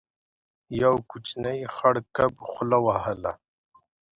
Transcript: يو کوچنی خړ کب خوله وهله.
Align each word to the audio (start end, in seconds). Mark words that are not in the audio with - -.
يو 0.81 0.93
کوچنی 1.09 1.59
خړ 1.75 1.95
کب 2.15 2.31
خوله 2.49 2.77
وهله. 2.85 3.31